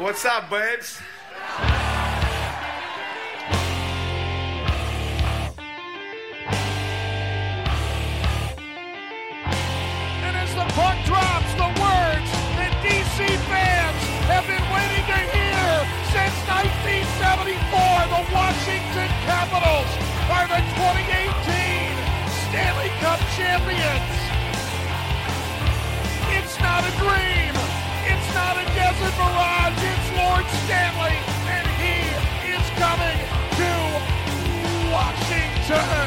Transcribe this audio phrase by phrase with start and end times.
[0.00, 0.98] What's up, babes?
[10.24, 15.68] And as the puck drops, the words that DC fans have been waiting to hear
[16.16, 17.60] since 1974,
[18.08, 19.90] the Washington Capitals
[20.32, 21.92] are the 2018
[22.48, 24.16] Stanley Cup champions.
[26.32, 27.59] It's not a dream.
[28.30, 29.74] It's not a desert mirage.
[29.74, 31.18] It's Lord Stanley,
[31.50, 31.98] and he
[32.54, 33.18] is coming
[33.58, 33.70] to
[34.92, 36.06] Washington.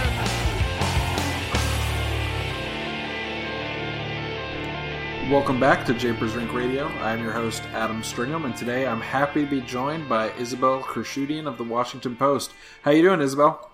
[5.30, 6.88] Welcome back to Japers Rink Radio.
[7.02, 11.46] I'm your host, Adam Stringham, and today I'm happy to be joined by Isabelle Khurshudyan
[11.46, 12.54] of the Washington Post.
[12.84, 13.73] How you doing, Isabelle?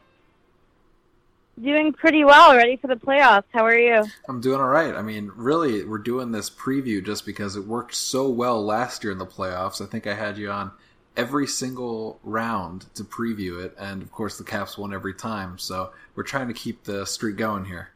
[1.61, 3.43] Doing pretty well, ready for the playoffs.
[3.51, 4.05] How are you?
[4.29, 4.95] I'm doing all right.
[4.95, 9.11] I mean, really, we're doing this preview just because it worked so well last year
[9.11, 9.81] in the playoffs.
[9.81, 10.71] I think I had you on
[11.17, 15.57] every single round to preview it, and of course, the Caps won every time.
[15.57, 17.89] So we're trying to keep the streak going here.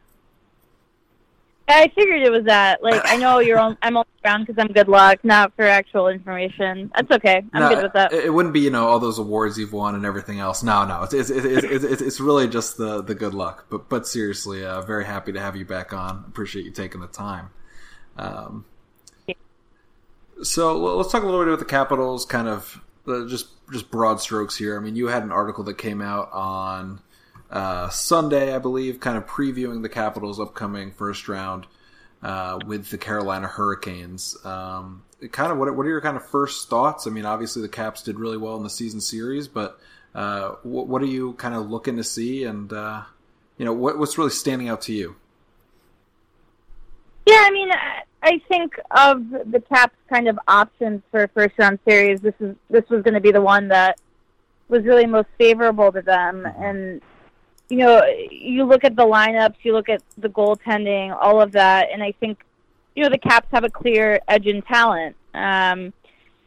[1.73, 2.83] I figured it was that.
[2.83, 3.59] Like, I know you're.
[3.59, 6.91] On, I'm only around because I'm good luck, not for actual information.
[6.95, 7.43] That's okay.
[7.53, 8.13] I'm No, good with that.
[8.13, 10.63] It, it wouldn't be, you know, all those awards you've won and everything else.
[10.63, 13.65] No, no, it's it's it's, it's, it's, it's really just the the good luck.
[13.69, 16.23] But but seriously, uh, very happy to have you back on.
[16.27, 17.49] Appreciate you taking the time.
[18.17, 18.65] Um,
[20.41, 22.25] so let's talk a little bit about the Capitals.
[22.25, 24.77] Kind of uh, just just broad strokes here.
[24.77, 27.01] I mean, you had an article that came out on
[27.53, 31.65] uh, Sunday, I believe, kind of previewing the Capitals' upcoming first round
[32.21, 34.35] uh, with the Carolina Hurricanes.
[34.43, 37.07] Um, kind of what what are your kind of first thoughts?
[37.07, 39.79] I mean, obviously the Caps did really well in the season series, but
[40.15, 43.03] uh, what, what are you kind of looking to see, and uh,
[43.57, 45.15] you know what, what's really standing out to you?
[47.25, 51.77] Yeah, I mean, I- I think of the Caps' kind of options for first round
[51.85, 52.21] series.
[52.21, 53.99] This is this was going to be the one that
[54.69, 56.45] was really most favorable to them.
[56.45, 57.01] And
[57.69, 61.89] you know, you look at the lineups, you look at the goaltending, all of that,
[61.91, 62.43] and I think
[62.95, 65.15] you know the Caps have a clear edge in talent.
[65.33, 65.93] Um,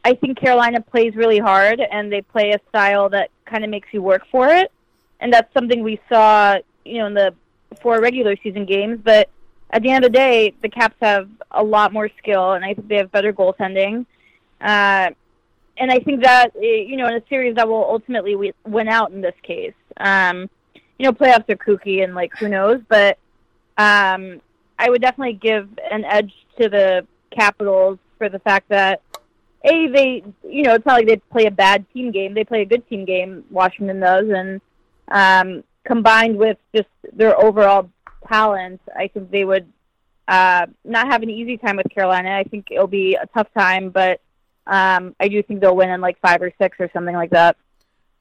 [0.05, 3.89] I think Carolina plays really hard, and they play a style that kind of makes
[3.91, 4.71] you work for it,
[5.19, 7.33] and that's something we saw, you know, in the
[7.81, 9.29] four regular season games, but
[9.71, 12.73] at the end of the day, the Caps have a lot more skill, and I
[12.73, 14.05] think they have better goaltending.
[14.61, 15.11] Uh,
[15.79, 18.87] and I think that eh, you know, in a series that will ultimately wi- win
[18.87, 19.73] out in this case.
[19.97, 20.49] Um,
[20.97, 23.17] you know, playoffs are kooky, and like who knows, but
[23.77, 24.41] um,
[24.79, 29.01] I would definitely give an edge to the Capitals for the fact that
[29.63, 32.61] a they you know it's not like they play a bad team game; they play
[32.61, 33.43] a good team game.
[33.51, 34.61] Washington does, and
[35.09, 37.89] um, combined with just their overall
[38.27, 39.71] talent, I think they would
[40.27, 42.37] uh, not have an easy time with Carolina.
[42.37, 44.19] I think it'll be a tough time, but
[44.65, 47.55] um, I do think they'll win in like five or six or something like that.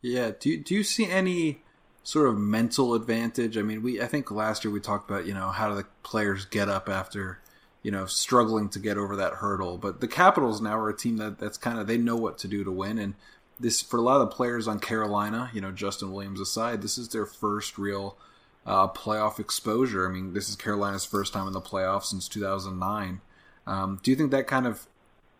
[0.02, 0.30] Yeah.
[0.38, 1.62] Do do you see any
[2.06, 3.58] sort of mental advantage?
[3.58, 5.86] I mean, we I think last year we talked about you know how do the
[6.04, 7.40] players get up after
[7.82, 11.16] you know struggling to get over that hurdle, but the Capitals now are a team
[11.16, 13.14] that that's kind of they know what to do to win, and
[13.58, 16.96] this for a lot of the players on Carolina, you know Justin Williams aside, this
[16.96, 18.16] is their first real
[18.64, 20.08] uh, playoff exposure.
[20.08, 23.20] I mean, this is Carolina's first time in the playoffs since 2009.
[23.66, 24.86] Um, do you think that kind of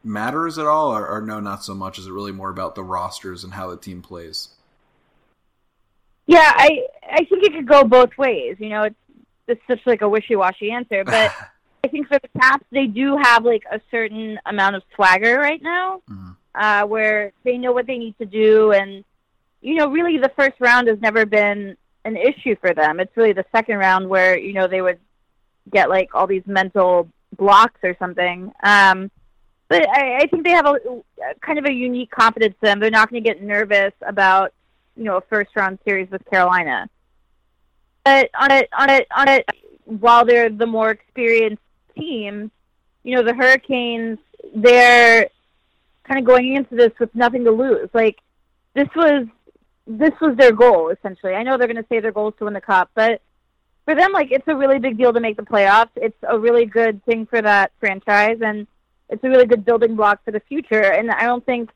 [0.03, 1.97] matters at all, or, or no, not so much?
[1.97, 4.48] Is it really more about the rosters and how the team plays?
[6.26, 8.56] Yeah, I I think it could go both ways.
[8.59, 8.97] You know, it's
[9.48, 11.32] it's such like a wishy washy answer, but
[11.84, 15.62] I think for the Caps, they do have like a certain amount of swagger right
[15.62, 16.36] now, Mhm.
[16.54, 19.04] uh, where they know what they need to do, and
[19.60, 23.00] you know, really, the first round has never been an issue for them.
[23.00, 24.98] It's really the second round where you know they would
[25.72, 28.53] get like all these mental blocks or something.
[28.62, 29.10] Um,
[29.69, 32.78] but I, I think they have a, a kind of a unique confidence to them.
[32.78, 34.53] They're not going to get nervous about
[34.97, 36.89] you know a first round series with Carolina.
[38.05, 39.49] But on it on it on it
[39.84, 41.62] while they're the more experienced
[41.97, 42.51] team,
[43.03, 44.19] you know the Hurricanes
[44.55, 45.28] they're
[46.04, 47.89] kind of going into this with nothing to lose.
[47.93, 48.19] Like
[48.75, 49.27] this was
[49.87, 51.34] this was their goal essentially.
[51.34, 53.21] I know they're going to say their goal is to win the cup, but
[53.84, 55.91] for them, like it's a really big deal to make the playoffs.
[55.97, 58.66] It's a really good thing for that franchise, and
[59.09, 60.83] it's a really good building block for the future.
[60.83, 61.71] And I don't think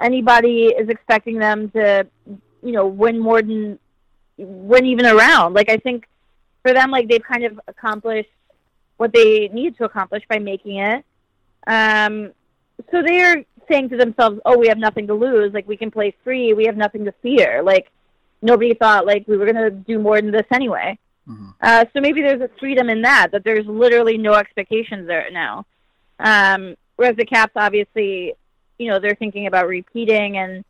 [0.00, 2.06] anybody is expecting them to,
[2.62, 3.78] you know, when more than
[4.38, 5.54] win even around.
[5.54, 6.06] Like I think
[6.62, 8.30] for them, like they've kind of accomplished
[8.96, 11.04] what they need to accomplish by making it.
[11.66, 12.32] Um,
[12.90, 15.52] so they're saying to themselves, "Oh, we have nothing to lose.
[15.52, 16.52] Like we can play free.
[16.52, 17.62] We have nothing to fear.
[17.62, 17.90] Like
[18.42, 20.98] nobody thought like we were gonna do more than this anyway."
[21.28, 21.54] Mhm.
[21.60, 25.66] Uh, so maybe there's a freedom in that that there's literally no expectations there now.
[26.20, 28.34] Um, whereas the Caps, obviously,
[28.78, 30.64] you know they're thinking about repeating and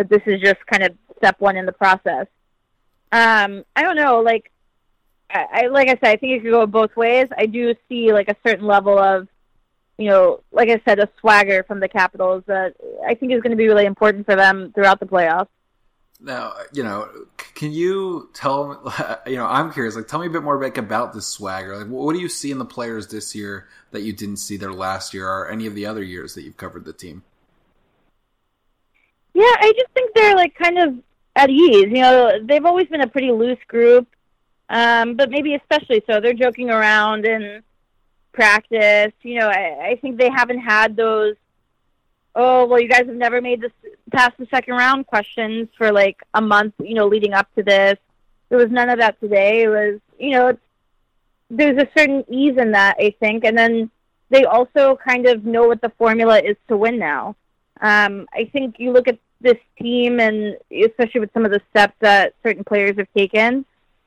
[0.00, 2.26] that this is just kind of step one in the process.
[3.12, 4.50] Um, I don't know, like
[5.30, 7.28] I, I like I said, I think it could go both ways.
[7.36, 9.28] I do see like a certain level of,
[9.98, 12.74] you know, like I said, a swagger from the Capitals that
[13.06, 15.48] I think is going to be really important for them throughout the playoffs.
[16.22, 18.82] Now, you know, can you tell
[19.26, 21.76] you know, I'm curious, like tell me a bit more like, about this swagger.
[21.76, 24.72] Like what do you see in the players this year that you didn't see there
[24.72, 27.22] last year or any of the other years that you've covered the team?
[29.34, 30.98] Yeah, I just think they're like kind of
[31.36, 31.86] at ease.
[31.90, 34.08] You know, they've always been a pretty loose group.
[34.68, 36.20] Um, but maybe especially so.
[36.20, 37.62] They're joking around and
[38.32, 39.12] practice.
[39.22, 41.34] You know, I, I think they haven't had those
[42.34, 43.72] oh well you guys have never made this
[44.12, 47.98] past the second round questions for like a month you know leading up to this
[48.48, 50.60] there was none of that today it was you know it's
[51.50, 53.90] there's a certain ease in that i think and then
[54.28, 57.34] they also kind of know what the formula is to win now
[57.80, 61.94] um, i think you look at this team and especially with some of the steps
[62.00, 63.64] that certain players have taken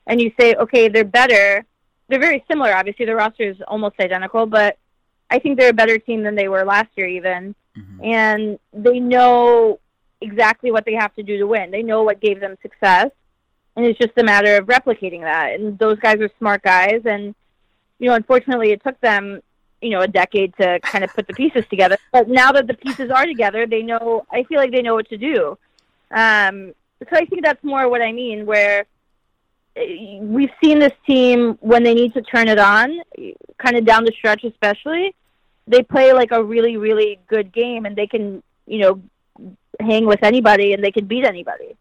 [0.07, 1.65] and you say okay they're better
[2.07, 4.77] they're very similar obviously the roster is almost identical but
[5.31, 8.03] i think they're a better team than they were last year even mm-hmm.
[8.03, 9.79] and they know
[10.23, 11.69] exactly what they have to do to win.
[11.69, 13.11] They know what gave them success,
[13.75, 15.59] and it's just a matter of replicating that.
[15.59, 17.35] And those guys are smart guys, and
[17.99, 19.41] you know, unfortunately, it took them
[19.83, 21.97] you know a decade to kind of put the pieces together.
[22.11, 24.25] But now that the pieces are together, they know.
[24.31, 25.57] I feel like they know what to do.
[26.11, 28.85] Um, so I think that's more what I mean, where
[29.75, 33.01] eh, we've seen this team when they need to turn it on,
[33.57, 35.13] kind of down the stretch, especially
[35.67, 39.01] they play like a really really good game and they can you know
[39.79, 41.75] hang with anybody and they can beat anybody.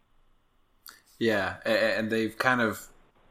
[1.19, 2.85] Yeah, and they've kind of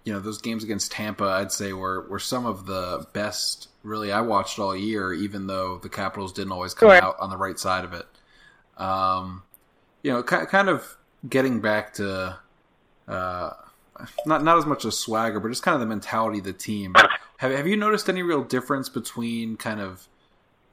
[0.04, 3.68] you know those games against Tampa, I'd say were were some of the best.
[3.82, 7.02] Really, I watched all year, even though the Capitals didn't always come sure.
[7.02, 8.06] out on the right side of it.
[8.76, 9.42] Um,
[10.02, 10.96] you know, kind of
[11.28, 12.38] getting back to
[13.08, 13.50] uh,
[14.26, 16.94] not not as much a swagger, but just kind of the mentality of the team.
[17.38, 20.08] Have Have you noticed any real difference between kind of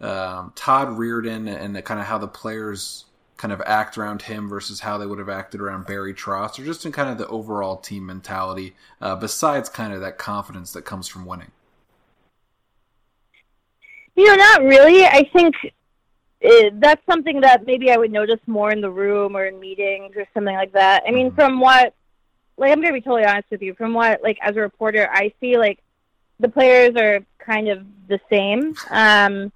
[0.01, 3.05] um, Todd Reirden and kind of how the players
[3.38, 6.65] kind of act around him versus how they would have acted around Barry Trotz, or
[6.65, 10.83] just in kind of the overall team mentality, uh, besides kind of that confidence that
[10.83, 11.51] comes from winning?
[14.19, 15.06] You know, not really.
[15.06, 15.56] I think
[16.42, 20.13] it, that's something that maybe I would notice more in the room or in meetings
[20.18, 21.04] or something like that.
[21.07, 21.36] I mean, mm-hmm.
[21.36, 21.94] from what,
[22.57, 23.75] like, I'm going to be totally honest with you.
[23.75, 25.80] From what, like, as a reporter, I see, like,
[26.38, 28.75] the players are kind of the same.
[28.89, 29.54] Um,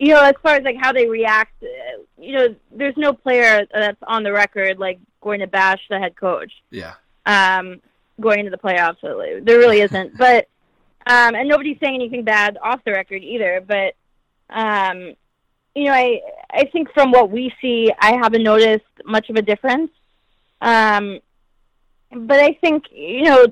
[0.00, 3.66] you know, as far as like how they react, uh, you know, there's no player
[3.72, 6.52] that's on the record like going to bash the head coach.
[6.70, 6.94] Yeah.
[7.24, 7.80] Um,
[8.20, 10.18] going into the playoffs, there really isn't.
[10.18, 10.48] but
[11.06, 13.64] um, and nobody's saying anything bad off the record either.
[13.66, 13.94] But
[14.50, 15.14] um,
[15.74, 16.20] you know, I
[16.50, 19.90] I think from what we see, I haven't noticed much of a difference.
[20.60, 21.20] Um,
[22.10, 23.46] but I think you know,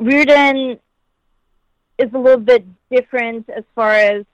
[0.00, 0.78] Reirden
[1.98, 4.24] is a little bit different as far as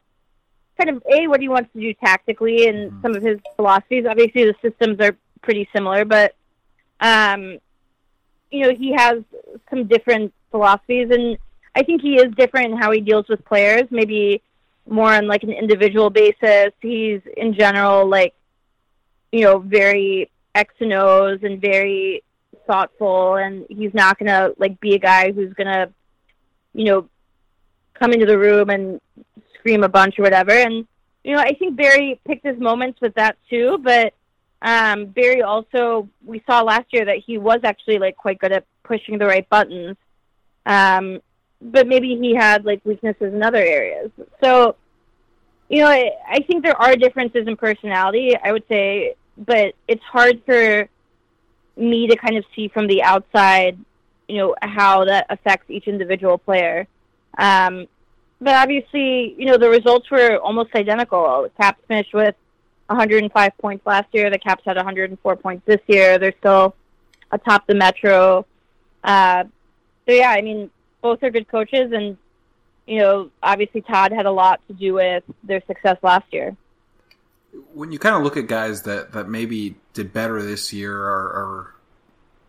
[0.76, 3.02] kind of a what he wants to do tactically and mm-hmm.
[3.02, 4.04] some of his philosophies.
[4.08, 6.34] Obviously, the systems are pretty similar, but
[7.00, 7.58] um,
[8.50, 9.22] you know he has
[9.70, 11.38] some different philosophies, and
[11.74, 13.84] I think he is different in how he deals with players.
[13.90, 14.42] Maybe
[14.88, 16.72] more on like an individual basis.
[16.80, 18.34] He's in general like
[19.30, 22.22] you know very X and O's and very
[22.66, 25.90] thoughtful, and he's not gonna like be a guy who's gonna
[26.74, 27.08] you know
[27.94, 29.00] come into the room and
[29.58, 30.52] scream a bunch or whatever.
[30.52, 30.86] And
[31.24, 33.78] you know, I think Barry picked his moments with that too.
[33.82, 34.12] But
[34.60, 38.64] um, Barry also, we saw last year that he was actually like quite good at
[38.82, 39.96] pushing the right buttons.
[40.66, 41.20] Um,
[41.62, 44.10] but maybe he had like weaknesses in other areas.
[44.42, 44.76] So,
[45.68, 48.36] you know, I, I think there are differences in personality.
[48.36, 50.88] I would say, but it's hard for
[51.76, 53.78] me to kind of see from the outside,
[54.28, 56.86] you know, how that affects each individual player.
[57.38, 57.86] Um,
[58.40, 61.48] but obviously, you know, the results were almost identical.
[61.58, 62.34] Caps finished with
[62.88, 64.30] 105 points last year.
[64.30, 66.18] The Caps had 104 points this year.
[66.18, 66.74] They're still
[67.30, 68.44] atop the Metro.
[69.04, 69.44] Uh,
[70.06, 70.70] so yeah, I mean,
[71.02, 72.16] both are good coaches, and
[72.86, 76.56] you know, obviously Todd had a lot to do with their success last year.
[77.74, 81.24] When you kind of look at guys that that maybe did better this year, or,
[81.28, 81.74] or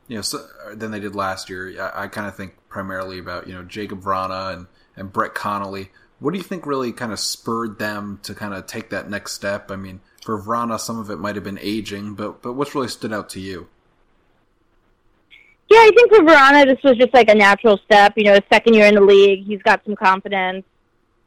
[0.07, 3.47] you know, so, than they did last year, I, I kind of think primarily about
[3.47, 5.91] you know Jakub Vrana and and Brett Connolly.
[6.19, 9.33] What do you think really kind of spurred them to kind of take that next
[9.33, 9.69] step?
[9.69, 12.87] I mean, for Vrana, some of it might have been aging, but but what's really
[12.87, 13.67] stood out to you?
[15.73, 18.13] Yeah, I think for Vrana, this was just like a natural step.
[18.15, 20.65] You know, his second year in the league, he's got some confidence.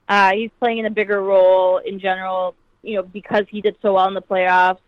[0.09, 2.55] Uh, he's playing in a bigger role in general.
[2.85, 4.79] you know, because he did so well in the playoffs.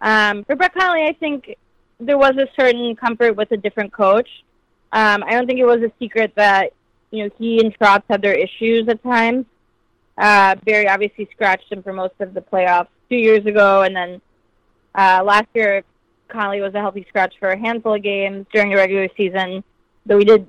[0.00, 1.56] Um, for Brett Connolly, I think
[1.98, 4.28] there was a certain comfort with a different coach.
[4.92, 6.72] Um, I don't think it was a secret that
[7.10, 9.44] you know he and Trotz had their issues at times.
[10.16, 14.20] Uh, Barry obviously scratched him for most of the playoffs two years ago, and then
[14.94, 15.82] uh, last year
[16.28, 19.62] Connolly was a healthy scratch for a handful of games during the regular season.
[20.06, 20.46] Though we did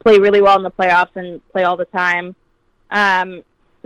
[0.00, 2.34] play really well in the playoffs and play all the time.
[2.90, 3.42] Um,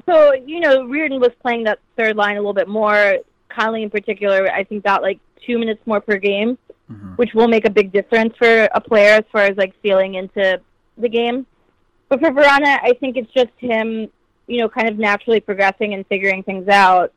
[0.07, 3.19] so you know, Reirden was playing that third line a little bit more.
[3.49, 6.57] Connolly in particular, I think got like two minutes more per game,
[6.91, 7.13] mm-hmm.
[7.17, 10.61] which will make a big difference for a player as far as like feeling into
[10.97, 11.47] the game.
[12.09, 14.09] But for Vrana, I think it's just him,
[14.47, 17.13] you know, kind of naturally progressing and figuring things out,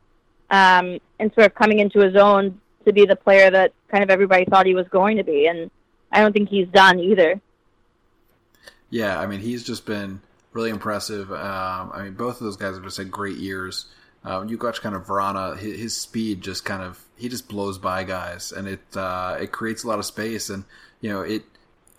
[0.50, 4.10] um, and sort of coming into his own to be the player that kind of
[4.10, 5.48] everybody thought he was going to be.
[5.48, 5.70] And
[6.12, 7.42] I don't think he's done either.
[8.90, 10.22] Yeah, I mean, he's just been
[10.54, 11.32] really impressive.
[11.32, 13.88] Um, I mean, both of those guys have just had great years.
[14.24, 17.78] Uh, you watch kind of Vrana, his, his, speed just kind of he just blows
[17.78, 20.64] by guys, and it uh, it creates a lot of space, and
[21.00, 21.44] you know it.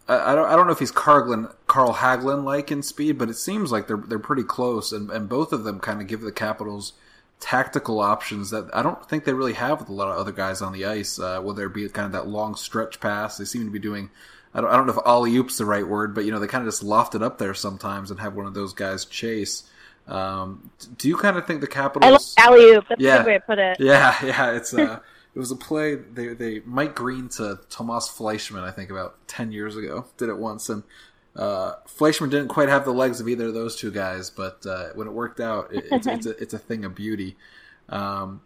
[0.08, 3.36] I, don't I don't know if he's Carglin, Carl Hagelin like in speed, but it
[3.36, 6.32] seems like they're they're pretty close, and, and both of them kind of give the
[6.32, 6.94] Capitals
[7.40, 10.62] tactical options that I don't think they really have with a lot of other guys
[10.62, 11.18] on the ice.
[11.18, 14.10] Uh, whether it be kind of that long stretch pass, they seem to be doing
[14.56, 16.46] I don't, I don't know if alley oop's the right word, but you know they
[16.46, 19.64] kind of just loft it up there sometimes and have one of those guys chase.
[20.08, 22.34] Um, do you kind of think the Capitals?
[22.38, 22.86] I love alley oop.
[22.88, 23.76] That's yeah, good way to put it.
[23.80, 24.52] Yeah, yeah.
[24.52, 25.00] It's uh,
[25.34, 29.52] it was a play they they Mike Green to Tomas Fleischmann I think about ten
[29.52, 30.82] years ago, did it once, and
[31.36, 34.88] uh, Fleischmann didn't quite have the legs of either of those two guys, but uh,
[34.94, 37.36] when it worked out, it, it's, it's, a, it's a thing of beauty.
[37.88, 38.42] Um,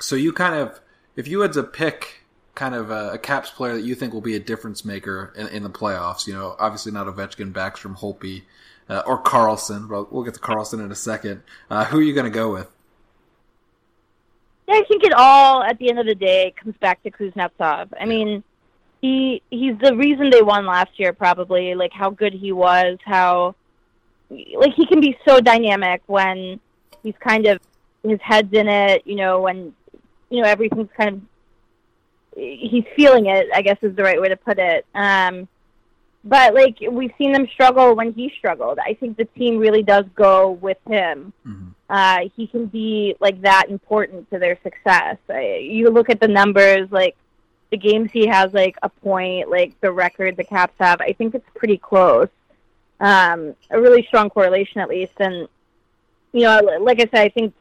[0.00, 0.80] so you kind of,
[1.16, 4.20] if you had to pick kind of a, a, Caps player that you think will
[4.20, 6.26] be a difference maker in, in the playoffs?
[6.26, 8.42] You know, obviously not Ovechkin, Backstrom, Holtby,
[8.88, 9.88] uh, or Carlson.
[9.88, 11.42] But we'll get to Carlson in a second.
[11.70, 12.70] Uh, who are you going to go with?
[14.68, 17.88] Yeah, I think it all at the end of the day comes back to Kuznetsov.
[18.00, 18.42] I mean,
[19.04, 21.12] he he's the reason they won last year.
[21.12, 23.54] Probably like how good he was, how
[24.30, 26.58] like he can be so dynamic when
[27.02, 27.60] he's kind of
[28.02, 29.06] his head's in it.
[29.06, 29.74] You know, when
[30.30, 31.22] you know everything's kind of
[32.34, 33.48] he's feeling it.
[33.54, 34.86] I guess is the right way to put it.
[34.94, 35.48] Um,
[36.24, 38.78] but like we've seen them struggle when he struggled.
[38.78, 41.34] I think the team really does go with him.
[41.46, 41.68] Mm-hmm.
[41.90, 45.18] Uh, he can be like that important to their success.
[45.28, 47.16] Uh, you look at the numbers, like
[47.74, 51.00] the games he has, like a point, like the record the Caps have.
[51.00, 52.28] I think it's pretty close.
[53.00, 55.14] Um, a really strong correlation, at least.
[55.18, 55.48] And
[56.32, 57.52] you know, like I said, I think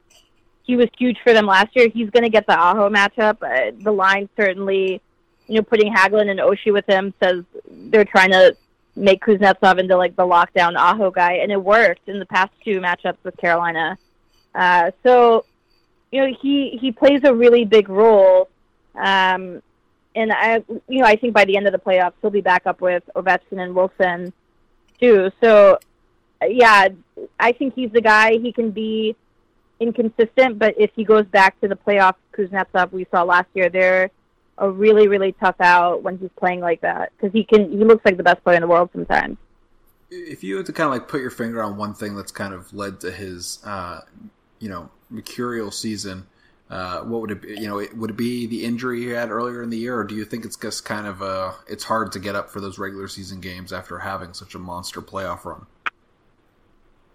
[0.61, 1.89] he was huge for them last year.
[1.89, 3.37] He's going to get the Aho matchup.
[3.41, 5.01] Uh, the line certainly,
[5.47, 8.55] you know, putting Hagelin and Oshie with him says they're trying to
[8.95, 12.79] make Kuznetsov into like the lockdown Aho guy, and it worked in the past two
[12.79, 13.97] matchups with Carolina.
[14.53, 15.45] Uh, so,
[16.11, 18.47] you know, he he plays a really big role.
[18.93, 19.63] Um,
[20.15, 22.65] and I, you know, I think by the end of the playoffs, he'll be back
[22.65, 24.33] up with Ovechkin and Wilson,
[24.99, 25.31] too.
[25.43, 25.79] So,
[26.47, 26.89] yeah,
[27.39, 28.33] I think he's the guy.
[28.33, 29.15] He can be
[29.79, 34.11] inconsistent, but if he goes back to the playoff Kuznetsov we saw last year, they're
[34.57, 37.71] a really, really tough out when he's playing like that because he can.
[37.71, 39.37] He looks like the best player in the world sometimes.
[40.11, 42.53] If you had to kind of like put your finger on one thing that's kind
[42.53, 44.01] of led to his, uh,
[44.59, 46.27] you know, mercurial season,
[46.69, 47.59] uh, what would it be?
[47.59, 50.15] You know, would it be the injury he had earlier in the year, or do
[50.15, 53.07] you think it's just kind of uh, it's hard to get up for those regular
[53.07, 55.65] season games after having such a monster playoff run?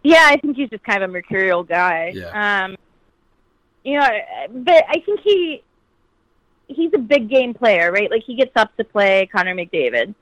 [0.02, 2.12] Yeah, I think he's just kind of a mercurial guy.
[2.14, 2.64] Yeah.
[2.64, 2.76] Um,
[3.84, 4.08] you know,
[4.52, 5.62] but I think he
[6.68, 8.10] he's a big game player, right?
[8.10, 10.14] Like he gets up to play Connor McDavid.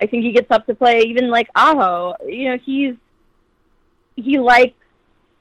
[0.00, 2.14] I think he gets up to play even like Aho.
[2.26, 2.94] You know, he's
[4.14, 4.78] he likes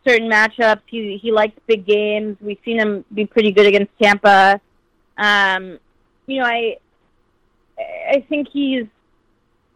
[0.08, 0.82] certain matchups.
[0.88, 2.38] He he likes big games.
[2.42, 4.60] We've seen him be pretty good against Tampa.
[5.18, 5.80] Um,
[6.28, 6.78] you know, I
[7.78, 8.86] I think he's,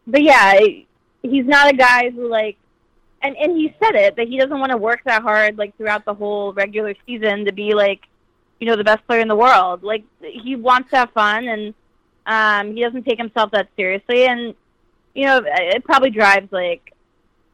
[0.07, 0.59] but yeah,
[1.21, 2.57] he's not a guy who like
[3.21, 6.05] and and he said it that he doesn't want to work that hard like throughout
[6.05, 8.01] the whole regular season to be like
[8.59, 11.73] you know the best player in the world like he wants to have fun and
[12.25, 14.55] um he doesn't take himself that seriously and
[15.13, 16.93] you know it probably drives like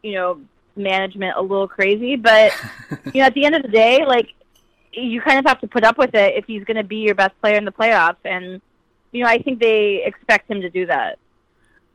[0.04, 0.40] you know
[0.76, 2.52] management a little crazy but
[3.14, 4.34] you know at the end of the day like
[4.92, 7.16] you kind of have to put up with it if he's going to be your
[7.16, 8.62] best player in the playoffs and
[9.12, 11.18] you know i think they expect him to do that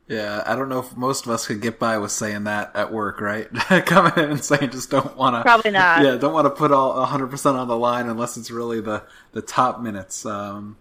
[0.07, 2.91] yeah, I don't know if most of us could get by with saying that at
[2.91, 3.47] work, right?
[3.85, 5.41] Coming in and saying just don't want to.
[5.41, 6.03] Probably not.
[6.03, 9.41] Yeah, don't want to put all 100% on the line unless it's really the, the
[9.41, 10.25] top minutes.
[10.25, 10.75] Um,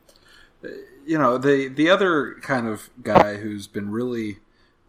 [1.07, 4.39] you know, the the other kind of guy who's been really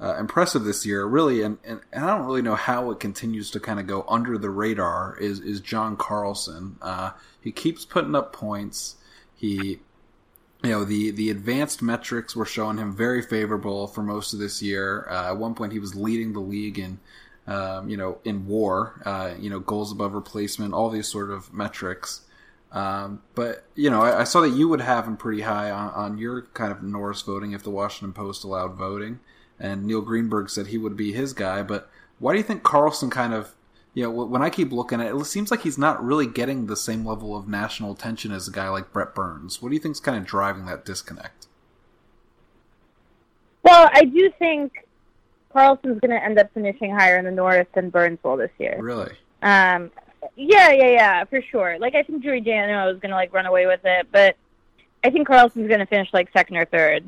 [0.02, 3.60] uh, impressive this year, really, and, and, I don't really know how it continues to
[3.60, 5.16] kind of go under the radar.
[5.20, 6.78] Is is John Carlson?
[6.82, 8.96] Uh, he keeps putting up points.
[9.36, 9.80] He,
[10.64, 14.60] you know, the the advanced metrics were showing him very favorable for most of this
[14.60, 15.08] year.
[15.08, 16.98] Uh, at one point, he was leading the league in,
[17.46, 21.54] um, you know, in WAR, uh, you know, goals above replacement, all these sort of
[21.54, 22.22] metrics.
[22.72, 25.90] Um, but you know, I, I, saw that you would have him pretty high on,
[25.90, 29.20] on your kind of Norris voting if the Washington Post allowed voting
[29.62, 31.62] and Neil Greenberg said he would be his guy.
[31.62, 31.90] But
[32.20, 33.54] why do you think Carlson kind of,
[33.94, 36.66] you know, when I keep looking at it, it seems like he's not really getting
[36.66, 39.62] the same level of national attention as a guy like Brent Burns.
[39.62, 41.48] What do you think is kind of driving that disconnect?
[43.64, 44.88] Well, I do think
[45.54, 48.78] Carlson's going to end up finishing higher in the Norris than Burns will this year.
[48.80, 49.12] Really?
[49.44, 49.92] Um,
[50.36, 51.78] yeah, yeah, yeah, for sure.
[51.80, 54.36] Like I think Giordano is going to like run away with it, but
[55.04, 57.08] I think Carlson's going to finish like second or third.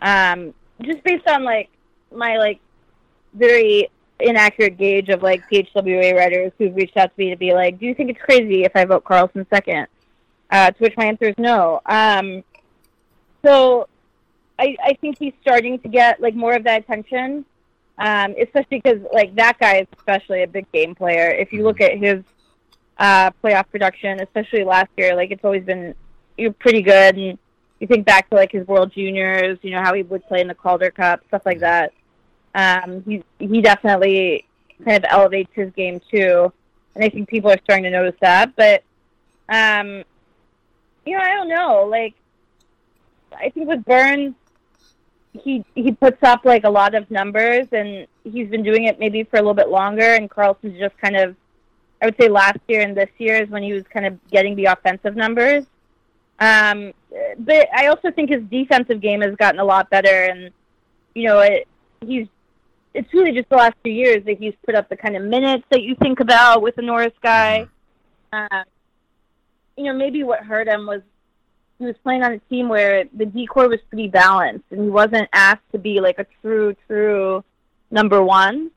[0.00, 1.70] Um, just based on like
[2.14, 2.60] my like
[3.34, 3.88] very
[4.20, 7.86] inaccurate gauge of like PHWA writers who've reached out to me to be like, "Do
[7.86, 9.86] you think it's crazy if I vote Carlson second?
[10.50, 11.80] Uh, to which my answer is no.
[11.86, 12.44] Um,
[13.44, 13.88] so
[14.58, 17.44] I, I think he's starting to get like more of that attention,
[17.98, 21.30] um, especially because like that guy is especially a big game player.
[21.30, 22.22] If you look at his
[22.98, 25.94] uh, playoff production, especially last year, like it's always been
[26.36, 27.16] you're pretty good.
[27.16, 27.38] And
[27.80, 30.48] you think back to like his World Juniors, you know how he would play in
[30.48, 31.92] the Calder Cup, stuff like that.
[32.54, 34.46] Um, he he definitely
[34.84, 36.52] kind of elevates his game too,
[36.94, 38.54] and I think people are starting to notice that.
[38.56, 38.82] But
[39.48, 40.04] um,
[41.06, 41.86] you know, I don't know.
[41.90, 42.14] Like,
[43.36, 44.34] I think with Burns,
[45.32, 49.24] he he puts up like a lot of numbers, and he's been doing it maybe
[49.24, 50.14] for a little bit longer.
[50.14, 51.34] And Carlson's just kind of,
[52.00, 54.56] I would say, last year and this year is when he was kind of getting
[54.56, 55.64] the offensive numbers.
[56.38, 56.92] Um,
[57.38, 60.50] but I also think his defensive game has gotten a lot better, and
[61.14, 61.66] you know, it,
[62.00, 62.26] he's
[62.94, 65.64] it's really just the last few years that he's put up the kind of minutes
[65.70, 67.66] that you think about with the Norris guy.
[68.32, 68.64] Uh,
[69.76, 71.02] you know, maybe what hurt him was
[71.78, 74.88] he was playing on a team where the D corps was pretty balanced, and he
[74.88, 77.42] wasn't asked to be like a true, true
[77.90, 78.70] number one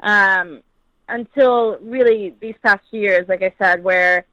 [0.00, 0.62] um,
[1.08, 4.24] until really these past few years, like I said, where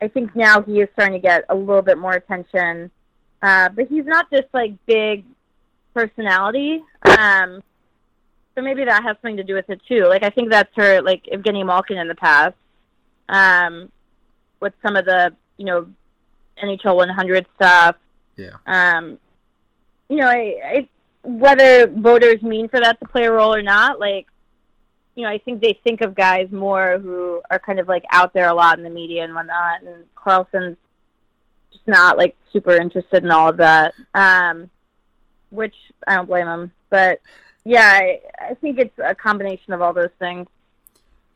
[0.00, 2.90] I think now he is starting to get a little bit more attention.
[3.40, 5.24] Uh, but he's not this like big
[5.94, 6.82] personality.
[7.04, 7.62] Um,
[8.54, 10.06] so maybe that has something to do with it too.
[10.06, 12.54] Like I think that's her, like Evgeny Malkin in the past,
[13.28, 13.90] um,
[14.60, 15.86] with some of the you know
[16.62, 17.96] NHL 100 stuff.
[18.36, 18.56] Yeah.
[18.66, 19.18] Um,
[20.08, 20.88] you know, I, I
[21.22, 24.26] whether voters mean for that to play a role or not, like
[25.14, 28.32] you know, I think they think of guys more who are kind of like out
[28.32, 30.76] there a lot in the media and whatnot, and Carlson's
[31.70, 33.94] just not like super interested in all of that.
[34.14, 34.70] Um,
[35.50, 35.74] which
[36.06, 37.20] I don't blame him, but
[37.64, 40.48] yeah, I, I think it's a combination of all those things.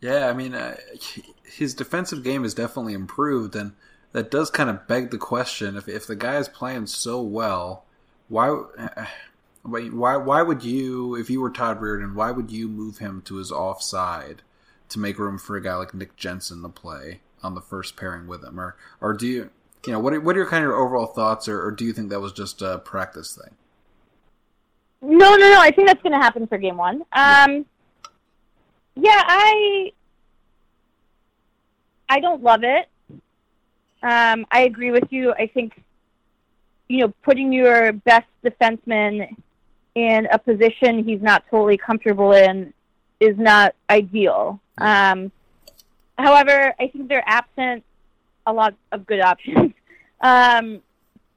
[0.01, 0.77] Yeah, I mean, uh,
[1.45, 3.73] his defensive game has definitely improved, and
[4.13, 7.85] that does kind of beg the question: if if the guy is playing so well,
[8.29, 8.49] why
[9.63, 13.37] why why would you, if you were Todd Reirden why would you move him to
[13.37, 14.43] his offside
[14.89, 18.27] to make room for a guy like Nick Jensen to play on the first pairing
[18.27, 19.51] with him, or or do you
[19.87, 21.93] you know what are, what are your kind of overall thoughts, or, or do you
[21.93, 23.55] think that was just a practice thing?
[25.07, 25.61] No, no, no.
[25.61, 27.03] I think that's going to happen for game one.
[27.13, 27.65] Um,
[28.97, 29.93] yeah, I
[32.09, 32.89] I don't love it.
[34.03, 35.33] Um, I agree with you.
[35.33, 35.81] I think
[36.89, 39.37] you know putting your best defenseman
[39.95, 42.75] in a position he's not totally comfortable in
[43.21, 44.61] is not ideal.
[44.79, 45.31] Um,
[46.19, 47.85] however, I think they're absent
[48.45, 49.73] a lot of good options.
[50.21, 50.83] um,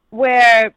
[0.09, 0.73] where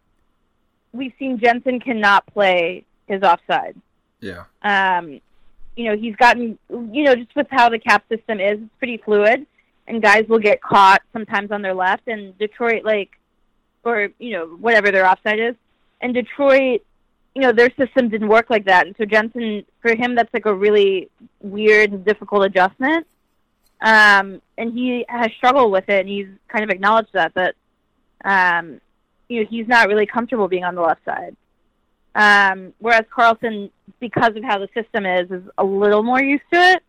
[0.93, 3.77] we've seen Jensen cannot play his offside.
[4.21, 4.45] Yeah.
[4.63, 5.21] Um,
[5.77, 8.99] you know, he's gotten, you know, just with how the cap system is, it's pretty
[8.99, 9.47] fluid,
[9.87, 13.11] and guys will get caught sometimes on their left, and Detroit, like,
[13.85, 15.57] or, you know, whatever their offside is.
[16.01, 16.83] And Detroit,
[17.35, 18.87] you know, their system didn't work like that.
[18.87, 21.09] And so Jensen, for him, that's like a really
[21.41, 23.07] weird and difficult adjustment.
[23.81, 27.55] Um, and he has struggled with it, and he's kind of acknowledged that, that,
[28.25, 28.81] um,
[29.33, 31.35] you know, he's not really comfortable being on the left side.
[32.15, 36.61] Um, whereas Carlson, because of how the system is, is a little more used to
[36.61, 36.83] it.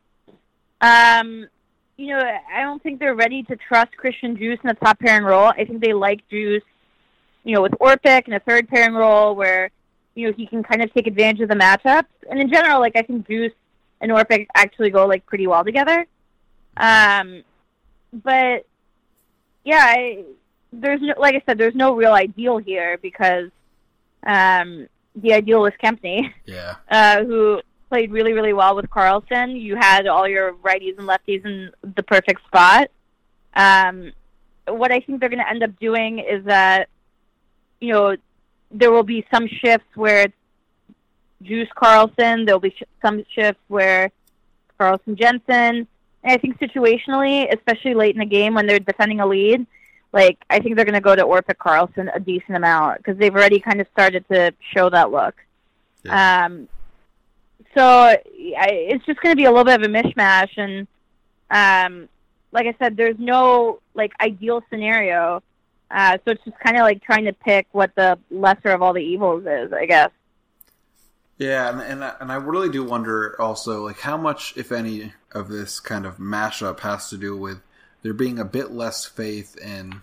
[0.82, 1.48] Um,
[1.96, 2.20] you know,
[2.54, 5.54] I don't think they're ready to trust Christian Djoos in the top pairing role.
[5.58, 6.62] I think they like Djoos,
[7.46, 9.70] you know, with Orpik in a third pairing role where,
[10.16, 12.06] you know, he can kind of take advantage of the matchups.
[12.30, 13.54] And in general, like, I think Djoos
[14.02, 16.06] and Orpik actually go, like, pretty well together.
[16.76, 17.44] Um,
[18.12, 18.66] but,
[19.64, 20.26] yeah, I,
[20.74, 23.50] there's no, like I said, there's no real ideal here because
[24.26, 29.52] um, the ideal was Kempny, yeah, uh, who played really, really well with Carlson.
[29.52, 32.90] You had all your righties and lefties in the perfect spot.
[33.56, 34.12] Um,
[34.68, 36.90] what I think they're going to end up doing is that,
[37.80, 38.16] you know,
[38.72, 40.34] there will be some shifts where it's
[41.44, 42.46] Djoos Carlson.
[42.46, 44.10] There'll be sh- some shifts where
[44.78, 45.88] Carlson Jensen.
[46.24, 49.68] And I think situationally, especially late in the game when they're defending a lead,
[50.14, 53.34] like I think they're going to go to Orpik Carlson a decent amount because they've
[53.34, 55.36] already kind of started to show that look.
[56.04, 56.46] Yeah.
[56.46, 56.70] Um,
[57.76, 58.20] so I,
[58.70, 60.88] it's just going to be a little bit of a mishmash, and
[61.50, 62.08] um,
[62.52, 65.42] like I said, there's no like ideal scenario.
[65.90, 68.94] Uh, so it's just kind of like trying to pick what the lesser of all
[68.94, 70.12] the evils is, I guess.
[71.40, 75.14] Yeah, and and I, and I really do wonder also like how much, if any,
[75.32, 77.60] of this kind of mashup has to do with
[78.04, 80.02] there being a bit less faith in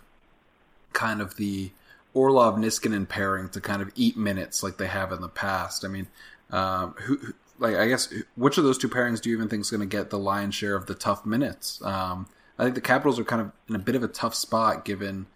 [0.93, 1.71] kind of the
[2.13, 5.85] Orlov Niskanen pairing to kind of eat minutes like they have in the past.
[5.85, 6.09] I mean,
[6.51, 9.61] um, who, who, like I guess which of those two pairings do you even think
[9.61, 11.81] is going to get the lion's share of the tough minutes?
[11.85, 12.27] Um,
[12.59, 15.27] I think the Capitals are kind of in a bit of a tough spot given,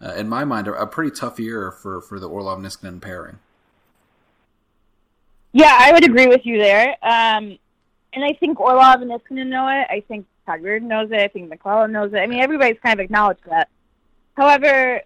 [0.00, 3.38] uh, in my mind, a, a, pretty tough year for for the Orlov Niskanen pairing.
[5.52, 6.90] Yeah, I would agree with you there.
[7.02, 7.58] Um,
[8.12, 9.86] and I think Orlov and Niskanen know it.
[9.90, 11.18] I think Todd Reirden knows it.
[11.18, 12.16] I think MacLellan knows it.
[12.16, 13.68] I mean, everybody's kind of acknowledged that.
[14.36, 15.00] However,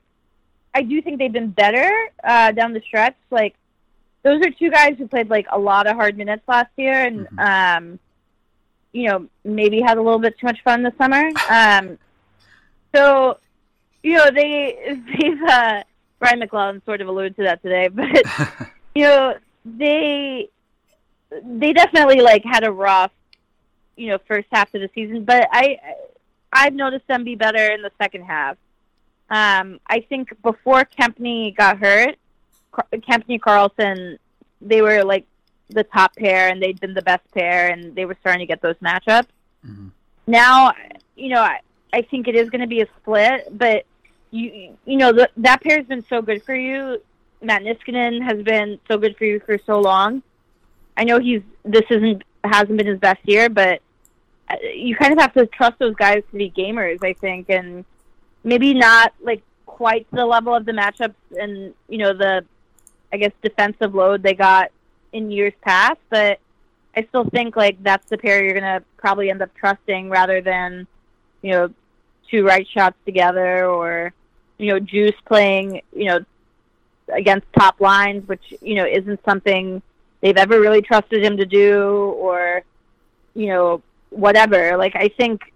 [0.75, 1.91] I do think they've been better
[2.23, 3.17] uh, down the stretch.
[3.31, 3.55] Like
[4.23, 7.27] those are two guys who played like a lot of hard minutes last year, and
[7.27, 7.39] mm-hmm.
[7.39, 7.99] um,
[8.93, 11.31] you know maybe had a little bit too much fun this summer.
[11.51, 11.99] Um,
[12.95, 13.39] so
[14.03, 15.83] you know they they've uh,
[16.21, 18.09] Brian MacLellan sort of alluded to that today, but
[18.95, 20.49] you know they
[21.43, 23.13] they definitely like had a rough
[23.97, 25.79] you know first half of the season, but I
[26.53, 28.57] I've noticed them be better in the second half.
[29.31, 32.17] Um, I think before Kempny got hurt,
[32.93, 34.19] Kempny Carlson,
[34.61, 35.27] they were like
[35.71, 38.61] the top pair, and they'd been the best pair, and they were starting to get
[38.61, 39.27] those matchups.
[39.67, 39.89] Mm-hmm.
[40.27, 40.73] Now,
[41.17, 41.61] you know, I,
[41.93, 43.85] I think it is going to be a split, but
[44.31, 47.01] you you know the, that pair has been so good for you.
[47.41, 50.23] Matt Niskanen has been so good for you for so long.
[50.97, 53.81] I know he's this isn't hasn't been his best year, but
[54.75, 57.03] you kind of have to trust those guys to be gamers.
[57.03, 57.85] I think, and
[58.43, 62.45] maybe not like quite the level of the matchups and you know the
[63.13, 64.71] I guess defensive load they got
[65.13, 66.39] in years past, but
[66.97, 70.87] I still think like that's the pair you're gonna probably end up trusting rather than
[71.43, 71.71] you know
[72.31, 74.13] two right shots together or
[74.59, 76.25] you know Djoos playing you know
[77.09, 79.83] against top lines, which you know isn't something
[80.21, 82.63] they've ever really trusted him to do, or
[83.35, 83.83] you know
[84.15, 84.77] whatever.
[84.77, 85.53] Like I think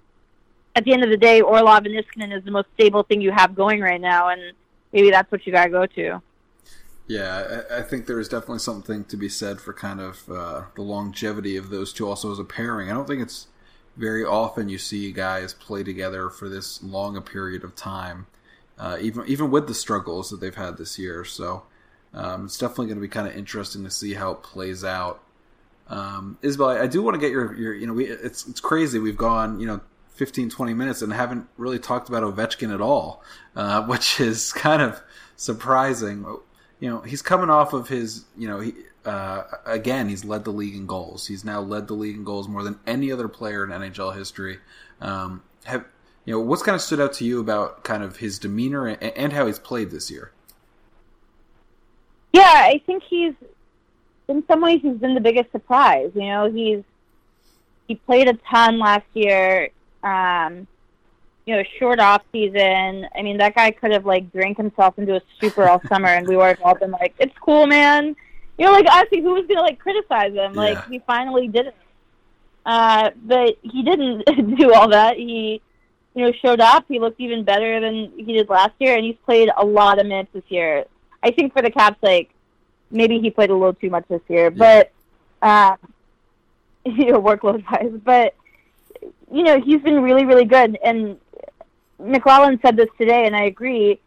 [0.74, 3.32] at the end of the day, Orlov and Niskanen is the most stable thing you
[3.32, 4.52] have going right now, and
[4.92, 6.22] maybe that's what you gotta go to.
[7.08, 10.82] Yeah, I, think there is definitely something to be said for kind of uh, the
[10.82, 12.90] longevity of those two, also as a pairing.
[12.90, 13.46] I don't think it's
[13.96, 18.26] very often you see guys play together for this long a period of time,
[18.78, 21.24] uh, even even with the struggles that they've had this year.
[21.24, 21.62] So
[22.12, 25.22] um, it's definitely going to be kind of interesting to see how it plays out.
[25.88, 28.98] Um, Isabelle, I do want to get your, your you know, we, it's it's crazy.
[28.98, 29.80] We've gone, you know,
[30.14, 33.22] 15, 20 minutes and haven't really talked about Ovechkin at all,
[33.56, 35.00] uh, which is kind of
[35.36, 36.24] surprising.
[36.80, 38.74] You know, he's coming off of his, you know, he,
[39.04, 41.26] uh, again, he's led the league in goals.
[41.26, 44.58] He's now led the league in goals more than any other player in NHL history.
[45.00, 45.84] Um, have
[46.24, 49.02] you know what's kind of stood out to you about kind of his demeanor and,
[49.02, 50.32] and how he's played this year?
[52.34, 53.32] Yeah, I think he's
[54.28, 56.10] in some ways he's been the biggest surprise.
[56.14, 56.82] You know, he's
[57.86, 59.70] he played a ton last year
[60.02, 60.66] um,
[61.46, 63.06] you know, short off season.
[63.16, 66.26] I mean, that guy could have like drank himself into a stupor all summer, and
[66.28, 68.14] we would have all been like, "It's cool, man."
[68.58, 70.52] You know, like honestly, who was gonna like criticize him?
[70.52, 70.88] Like yeah.
[70.90, 71.76] he finally did it,
[72.66, 74.24] uh, but he didn't
[74.58, 75.16] do all that.
[75.16, 75.62] He,
[76.14, 76.84] you know, showed up.
[76.86, 80.06] He looked even better than he did last year, and he's played a lot of
[80.06, 80.84] minutes this year.
[81.22, 82.30] I think for the Caps, like
[82.90, 84.88] maybe he played a little too much this year, yeah.
[84.90, 84.92] but
[85.42, 85.76] uh,
[86.84, 88.34] you know, workload wise, but
[89.30, 90.78] you know, he's been really, really good.
[90.82, 91.18] And
[91.98, 94.00] MacLellan said this today, and I agree.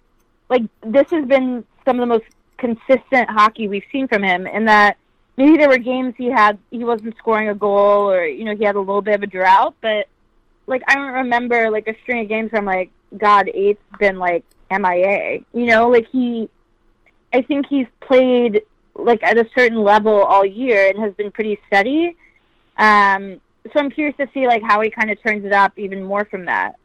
[0.49, 2.25] Like, this has been some of the most
[2.57, 4.97] consistent hockey we've seen from him, in that
[5.37, 8.63] maybe there were games he had he wasn't scoring a goal, or you know, he
[8.63, 9.75] had a little bit of a drought.
[9.81, 10.07] But
[10.67, 14.17] like, I don't remember like a string of games where I'm like, God, eight's been
[14.17, 15.39] like MIA.
[15.53, 16.49] You know, like he,
[17.33, 18.61] I think he's played
[19.03, 22.15] like at a certain level all year and has been pretty steady.
[22.77, 26.03] Um, so I'm curious to see like how he kind of turns it up even
[26.03, 26.75] more from that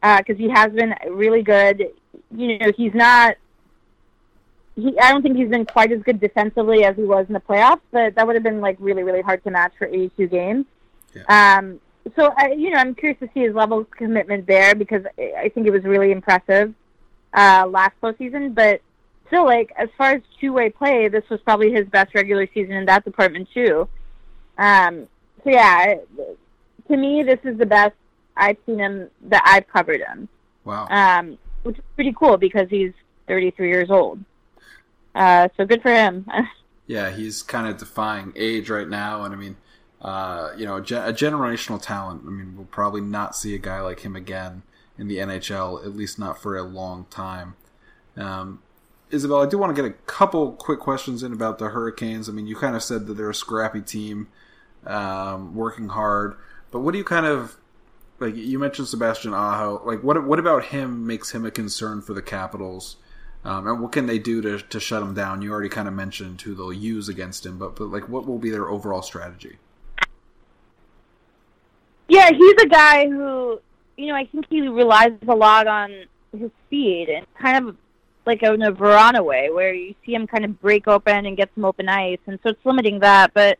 [0.00, 1.88] because uh, he has been really good.
[2.30, 3.36] You know, he's not
[4.76, 7.40] he, I don't think he's been quite as good defensively as he was in the
[7.40, 10.66] playoffs, but that would have been like really, really hard to match for 82 games.
[11.14, 11.58] Yeah.
[11.58, 11.80] Um,
[12.14, 15.50] so I, you know, I'm curious to see his level of commitment there because I
[15.54, 16.74] think it was really impressive
[17.34, 18.54] uh, last postseason.
[18.54, 18.80] But
[19.26, 22.86] still, like as far as two-way play, this was probably his best regular season in
[22.86, 23.88] that department too.
[24.58, 25.06] Um,
[25.44, 25.94] so yeah,
[26.88, 27.94] to me, this is the best
[28.36, 30.28] I've seen him that I've covered him.
[30.64, 30.88] Wow.
[30.88, 32.92] Um, which is pretty cool because he's
[33.28, 34.20] 33 years old.
[35.14, 36.26] Uh, so good for him.
[36.86, 39.56] yeah, he's kind of defying age right now, and I mean,
[40.02, 42.22] uh, you know, a, a, generational talent.
[42.26, 44.62] I mean, we'll probably not see a guy like him again
[44.98, 47.54] in the NHL, at least not for a long time.
[48.16, 48.62] Um,
[49.10, 52.28] Isabelle, I do want to get a couple quick questions in about the Hurricanes.
[52.28, 54.28] I mean, you kind of said that they're a scrappy team,
[54.84, 56.36] um, working hard,
[56.70, 57.56] but what do you kind of
[58.18, 58.34] like?
[58.34, 59.82] You mentioned Sebastian Aho.
[59.84, 62.96] Like, what what about him makes him a concern for the Capitals?
[63.44, 65.40] Um, and what can they do to, to shut him down?
[65.40, 68.38] You already kind of mentioned who they'll use against him, but but like, what will
[68.38, 69.58] be their overall strategy?
[72.08, 73.60] Yeah, he's a guy who,
[73.96, 77.76] you know, I think he relies a lot on his speed and kind of
[78.26, 81.50] like in a Vrana way, where you see him kind of break open and get
[81.54, 83.32] some open ice, and so it's limiting that.
[83.34, 83.58] But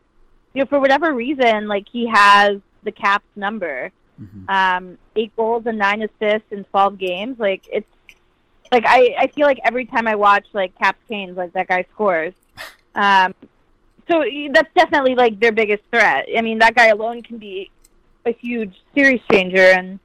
[0.53, 4.49] you know, for whatever reason, like he has the Caps number, mm-hmm.
[4.49, 7.39] um, eight goals and nine assists in twelve games.
[7.39, 7.87] Like it's
[8.71, 11.85] like I I feel like every time I watch like Caps Canes, like that guy
[11.93, 12.33] scores.
[12.95, 13.35] Um,
[14.09, 16.27] so that's definitely like their biggest threat.
[16.35, 17.69] I mean, that guy alone can be
[18.25, 19.99] a huge series changer, and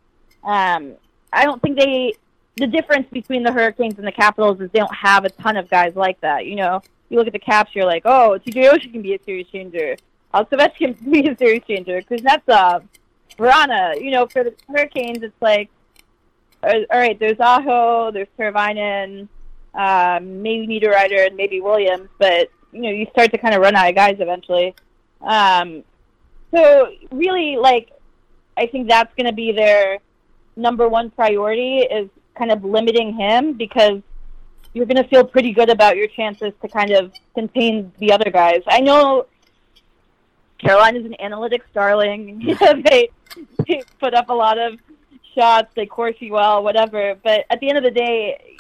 [0.44, 0.94] um,
[1.32, 2.14] I don't think they.
[2.56, 5.70] The difference between the Hurricanes and the Capitals is they don't have a ton of
[5.70, 6.46] guys like that.
[6.46, 9.22] You know, you look at the Caps, you're like, oh, TJ Oshie can be a
[9.22, 9.96] series changer.
[10.34, 12.00] Alcevescu can be a series changer.
[12.02, 12.84] Kuznetsov,
[13.38, 14.00] Vrana.
[14.00, 15.70] You know, for the Hurricanes, it's like,
[16.62, 19.28] all right, there's Aho, there's Teravainen,
[19.74, 23.76] um, maybe Niederreiter, and maybe Williams, but you know, you start to kind of run
[23.76, 24.74] out of guys eventually.
[25.20, 25.84] Um,
[26.50, 27.90] so really, like,
[28.56, 29.98] I think that's going to be their
[30.56, 34.00] number one priority is kind of limiting him because
[34.72, 38.30] you're going to feel pretty good about your chances to kind of contain the other
[38.30, 38.62] guys.
[38.66, 39.26] I know
[40.58, 42.40] Carolina's an analytics darling.
[42.62, 42.84] Mm.
[42.88, 43.08] they,
[43.66, 44.78] they put up a lot of
[45.34, 47.16] shots, they Corsi well, whatever.
[47.22, 48.56] But at the end of the day,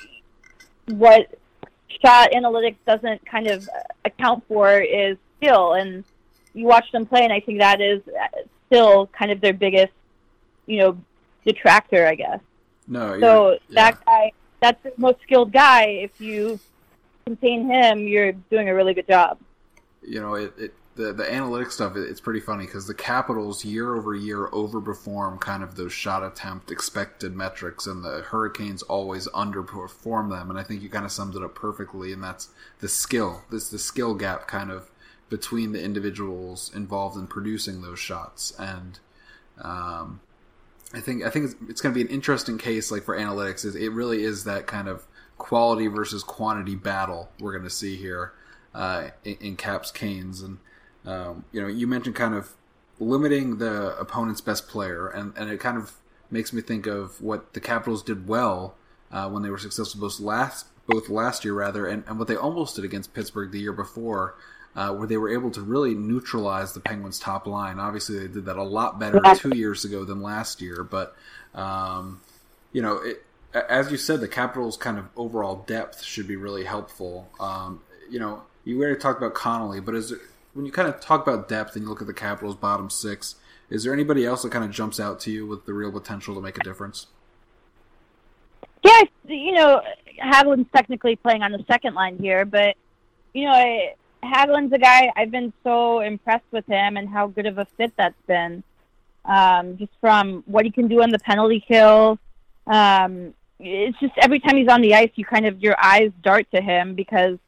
[0.86, 1.28] what
[2.02, 3.68] shot analytics doesn't kind of
[4.04, 5.74] account for is skill.
[5.74, 6.04] And
[6.54, 8.00] you watch them play, and I think that is
[8.66, 9.92] still kind of their biggest
[10.66, 10.98] you know,
[11.44, 12.40] detractor, I guess.
[12.92, 13.18] No.
[13.20, 13.58] So yeah.
[13.70, 15.84] that guy, that's the most skilled guy.
[15.84, 16.60] If you
[17.24, 19.38] contain him, you're doing a really good job.
[20.02, 21.96] You know, it, it the the analytic stuff.
[21.96, 26.22] It, it's pretty funny because the Capitals year over year overperform kind of those shot
[26.22, 30.50] attempt expected metrics, and the Hurricanes always underperform them.
[30.50, 32.12] And I think you kind of summed it up perfectly.
[32.12, 32.50] And that's
[32.80, 33.42] the skill.
[33.50, 34.90] This the skill gap kind of
[35.30, 38.98] between the individuals involved in producing those shots and.
[39.62, 40.20] Um,
[40.94, 43.64] I think I think it's, it's going to be an interesting case, like for analytics.
[43.64, 45.06] Is it really is that kind of
[45.38, 48.32] quality versus quantity battle we're going to see here
[48.74, 50.58] uh, in, in, Caps Canes, and
[51.06, 52.52] um, you know, you mentioned kind of
[53.00, 55.94] limiting the opponent's best player, and and it kind of
[56.30, 58.74] makes me think of what the Capitals did well
[59.10, 62.36] uh, when they were successful both last both last year rather, and, and what they
[62.36, 64.34] almost did against Pittsburgh the year before
[64.74, 67.78] uh, where they were able to really neutralize the Penguins' top line.
[67.78, 71.14] Obviously, they did that a lot better two years ago than last year, but
[71.54, 72.20] um,
[72.72, 76.64] you know, it, as you said, the Capitals' kind of overall depth should be really
[76.64, 77.28] helpful.
[77.38, 80.14] Um, you know, you already talked about Connolly, but is
[80.54, 83.36] when you kind of talk about depth and you look at the Capitals' bottom six,
[83.68, 86.34] is there anybody else that kind of jumps out to you with the real potential
[86.34, 87.06] to make a difference?
[88.82, 89.82] Yeah, you know,
[90.22, 92.76] Hagelin's technically playing on the second line here, but
[93.32, 97.46] you know, I, Hagelin's a guy I've been so impressed with him and how good
[97.46, 98.62] of a fit that's been.
[99.24, 102.18] Um, just from what he can do on the penalty kill.
[102.66, 106.46] Um, it's just every time he's on the ice, you kind of your eyes dart
[106.52, 107.38] to him because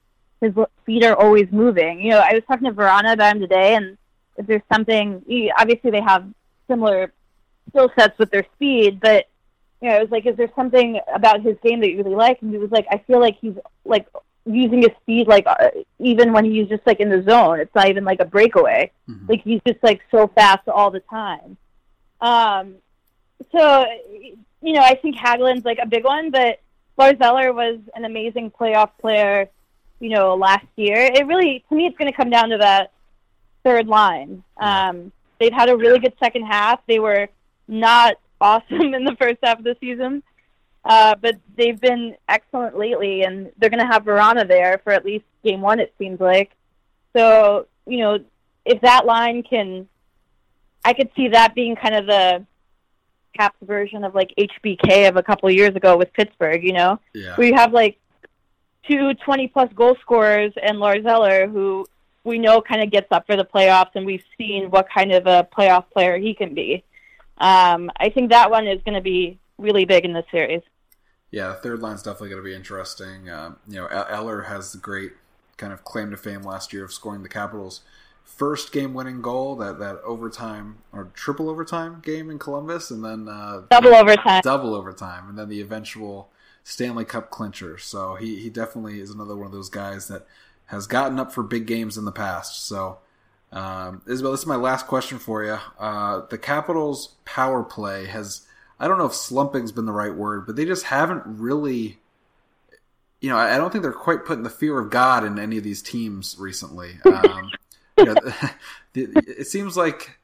[0.40, 0.52] his
[0.86, 2.00] feet are always moving.
[2.00, 3.98] You know, I was talking to Vrana about him today, and
[4.36, 5.22] if there's something,
[5.58, 6.26] obviously they have
[6.68, 7.12] similar
[7.70, 9.26] skill sets with their speed, but
[9.80, 12.40] you know, it was like, is there something about his game that you really like?
[12.40, 14.06] And he was like, I feel like he's like
[14.46, 17.88] using his speed like uh, even when he's just like in the zone it's not
[17.88, 18.90] even like a breakaway.
[19.08, 19.26] Mm-hmm.
[19.28, 21.56] like he's just like so fast all the time.
[22.20, 22.76] Um
[23.52, 23.84] so
[24.62, 26.60] you know i think hagelin's like a big one but
[26.96, 29.48] lars eller was an amazing playoff player
[30.00, 30.96] you know last year.
[30.96, 32.92] It really to me it's going to come down to that
[33.64, 34.42] third line.
[34.58, 36.80] Um they've had a really good second half.
[36.86, 37.28] They were
[37.66, 40.22] not awesome in the first half of the season
[40.84, 45.04] Uh, but they've been excellent lately, and they're going to have Vrana there for at
[45.04, 46.52] least game one, it seems like.
[47.16, 48.18] So, you know,
[48.64, 49.88] if that line can,
[50.84, 52.46] I could see that being kind of the
[53.36, 57.00] Caps version of like HBK of a couple of years ago with Pittsburgh, you know?
[57.14, 57.34] Yeah.
[57.36, 57.98] Where you have like
[58.86, 61.86] two 20 plus goal scorers and Lars Eller, who
[62.24, 65.26] we know kind of gets up for the playoffs, and we've seen what kind of
[65.26, 66.84] a playoff player he can be.
[67.38, 70.62] Um, I think that one is going to be really big in this series.
[71.34, 73.28] Yeah, the third line's definitely going to be interesting.
[73.28, 75.14] Um, you know, Eller has the great
[75.56, 77.80] kind of claim to fame last year of scoring the Capitals'
[78.22, 83.62] first game-winning goal, that that overtime or triple overtime game in Columbus, and then uh,
[83.68, 86.30] double overtime, double overtime, and then the eventual
[86.62, 87.78] Stanley Cup clincher.
[87.78, 90.28] So he he definitely is another one of those guys that
[90.66, 92.64] has gotten up for big games in the past.
[92.64, 92.98] So.
[93.52, 95.58] Um, Isabelle, this is my last question for you.
[95.78, 98.40] Uh, the Capitals' power play has
[98.78, 101.98] I don't know if slumping's been the right word, but they just haven't really.
[103.20, 105.64] You know, I don't think they're quite putting the fear of God in any of
[105.64, 106.98] these teams recently.
[107.06, 107.50] Um,
[107.96, 108.14] you know,
[108.94, 110.18] it seems like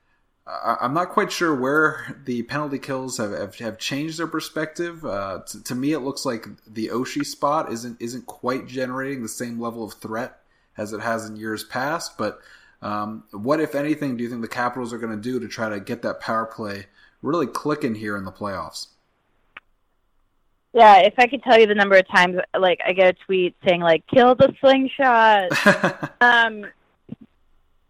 [0.46, 5.04] I'm not quite sure where the penalty kills have have, have changed their perspective.
[5.04, 9.28] Uh, to, to, me, it looks like the Oshie spot isn't isn't quite generating the
[9.28, 10.40] same level of threat
[10.76, 12.18] as it has in years past.
[12.18, 12.40] But
[12.82, 15.68] um, what, if anything, do you think the Capitals are going to do to try
[15.68, 16.86] to get that power play
[17.22, 18.88] really clicking here in the playoffs.
[20.72, 23.56] Yeah, if I could tell you the number of times like I get a tweet
[23.66, 25.50] saying like "kill the slingshot,"
[26.20, 26.64] um,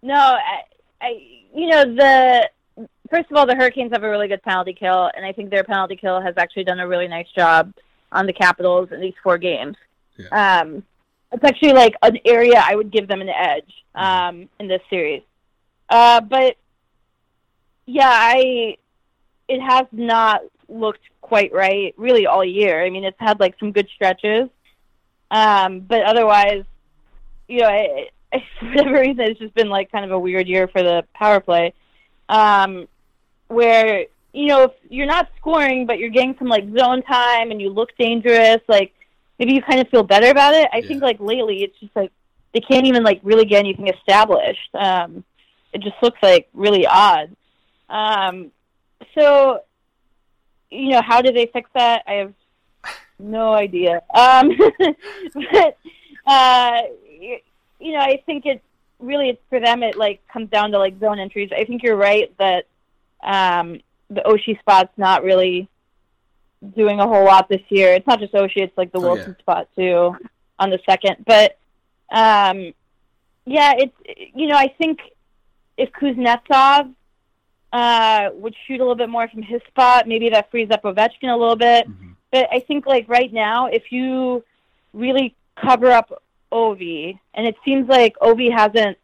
[0.02, 0.62] no, I,
[1.00, 1.22] I,
[1.54, 2.48] you know the
[3.10, 5.64] first of all the Hurricanes have a really good penalty kill, and I think their
[5.64, 7.74] penalty kill has actually done a really nice job
[8.12, 9.76] on the Capitals in these four games.
[10.16, 10.60] Yeah.
[10.60, 10.82] Um,
[11.32, 14.00] it's actually like an area I would give them an edge mm-hmm.
[14.00, 15.22] um, in this series.
[15.88, 16.56] Uh, but
[17.86, 18.76] yeah, I
[19.50, 22.84] it has not looked quite right really all year.
[22.84, 24.48] I mean, it's had like some good stretches,
[25.30, 26.64] um, but otherwise,
[27.48, 30.46] you know, I, I, for whatever reason, it's just been like kind of a weird
[30.46, 31.74] year for the power play,
[32.28, 32.86] um,
[33.48, 37.60] where you know if you're not scoring but you're getting some like zone time and
[37.60, 38.94] you look dangerous, like
[39.40, 40.68] maybe you kind of feel better about it.
[40.72, 40.86] I yeah.
[40.86, 42.12] think like lately it's just like
[42.54, 44.72] they can't even like really get anything established.
[44.74, 45.24] Um,
[45.72, 47.34] it just looks like really odd.
[47.88, 48.52] Um,
[49.14, 49.60] so,
[50.70, 52.02] you know, how do they fix that?
[52.06, 52.34] I have
[53.18, 54.02] no idea.
[54.14, 54.50] Um,
[55.52, 55.78] but,
[56.26, 56.82] uh,
[57.80, 58.62] you know, I think it
[58.98, 59.82] really it's for them.
[59.82, 61.50] It like comes down to like zone entries.
[61.56, 62.66] I think you're right that
[63.22, 65.68] um, the Oshie spot's not really
[66.76, 67.92] doing a whole lot this year.
[67.92, 69.42] It's not just Oshie; it's like the oh, Wilson yeah.
[69.42, 70.16] spot too
[70.58, 71.24] on the second.
[71.26, 71.58] But
[72.12, 72.72] um,
[73.46, 73.94] yeah, it's
[74.34, 75.00] you know I think
[75.76, 76.92] if Kuznetsov
[77.72, 80.08] uh, would shoot a little bit more from his spot.
[80.08, 81.88] Maybe that frees up Ovechkin a little bit.
[81.88, 82.10] Mm-hmm.
[82.32, 84.44] But I think like right now, if you
[84.92, 88.98] really cover up Ovi, and it seems like Ovi hasn't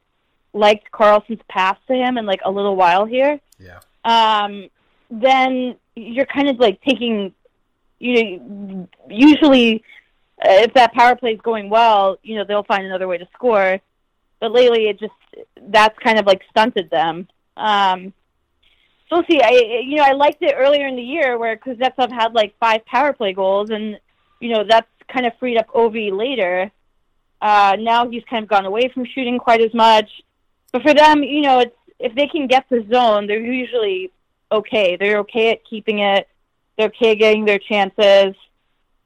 [0.52, 3.40] liked Carlson's pass to him in like a little while here.
[3.58, 3.80] Yeah.
[4.04, 4.68] Um,
[5.10, 7.32] then you're kind of like taking,
[7.98, 9.84] you know, usually
[10.44, 13.28] uh, if that power play is going well, you know, they'll find another way to
[13.34, 13.80] score.
[14.40, 15.14] But lately, it just
[15.68, 17.28] that's kind of like stunted them.
[17.56, 18.12] Um,
[19.08, 19.40] so see.
[19.40, 22.84] I you know I liked it earlier in the year where Kuznetsov had like five
[22.86, 23.98] power play goals, and
[24.40, 26.70] you know that's kind of freed up Ovi later.
[27.40, 30.10] Uh, now he's kind of gone away from shooting quite as much.
[30.72, 34.12] But for them, you know, it's if they can get the zone, they're usually
[34.50, 34.96] okay.
[34.96, 36.28] They're okay at keeping it.
[36.76, 38.34] They're okay getting their chances.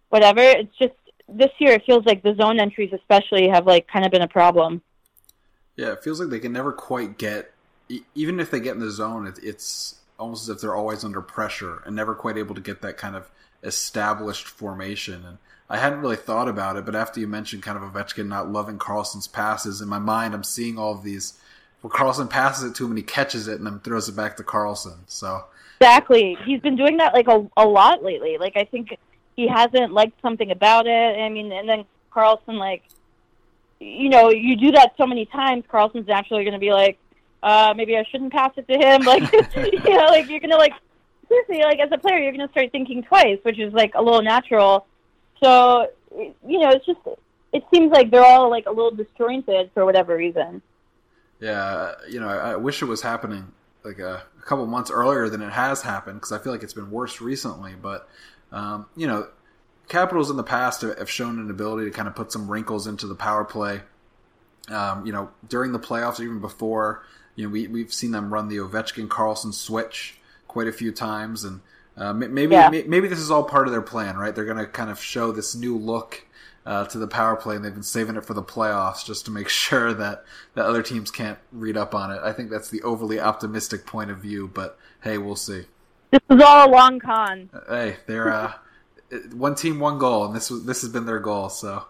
[0.08, 0.40] Whatever.
[0.40, 0.94] It's just
[1.28, 4.28] this year it feels like the zone entries especially have like kind of been a
[4.28, 4.82] problem.
[5.76, 7.52] Yeah, it feels like they can never quite get
[8.14, 11.20] even if they get in the zone, it, it's almost as if they're always under
[11.20, 13.30] pressure and never quite able to get that kind of
[13.62, 15.24] established formation.
[15.26, 18.50] And I hadn't really thought about it, but after you mentioned kind of Ovechkin not
[18.50, 21.38] loving Carlson's passes, in my mind, I'm seeing all of these.
[21.82, 24.36] Well, Carlson passes it to him and he catches it and then throws it back
[24.36, 24.98] to Carlson.
[25.06, 25.44] So
[25.80, 28.36] exactly, he's been doing that like a a lot lately.
[28.38, 28.98] Like I think
[29.36, 31.18] he hasn't liked something about it.
[31.18, 32.82] I mean, and then Carlson like,
[33.78, 36.98] you know, you do that so many times, Carlson's naturally going to be like,
[37.42, 39.02] uh, maybe I shouldn't pass it to him.
[39.06, 40.72] Like, you know, like you're gonna like
[41.28, 44.22] seriously, like as a player, you're gonna start thinking twice, which is like a little
[44.22, 44.86] natural.
[45.42, 47.00] So, you know, it's just
[47.52, 50.62] it seems like they're all like a little disjointed for whatever reason.
[51.40, 53.50] Yeah, you know, I, wish it was happening
[53.82, 56.74] like a, a, couple months earlier than it has happened because I feel like it's
[56.74, 57.74] been worse recently.
[57.80, 58.08] But
[58.52, 59.28] um, you know,
[59.90, 63.08] Capitals in the past have shown an ability to kind of put some wrinkles into
[63.08, 63.80] the power play.
[64.68, 67.02] Um, you know, during the playoffs, even before,
[67.36, 70.18] you know, we we've seen them run the Ovechkin Carlson switch
[70.48, 71.60] quite a few times, and
[71.96, 72.70] Uh, maybe yeah.
[72.70, 74.34] maybe this is all part of their plan, right?
[74.34, 76.24] They're going to kind of show this new look
[76.64, 79.30] uh, to the power play, and they've been saving it for the playoffs just to
[79.30, 80.24] make sure that
[80.54, 82.20] that other teams can't read up on it.
[82.22, 85.64] I think that's the overly optimistic point of view, but hey, we'll see.
[86.10, 87.50] This is all a long con.
[87.52, 88.52] Uh, hey, they're uh,
[89.32, 91.48] one team, one goal, and this was this has been their goal.
[91.50, 91.84] So